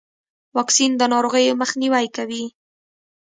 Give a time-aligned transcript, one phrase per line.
[0.57, 2.45] واکسین د ناروغیو مخنیوی کوي.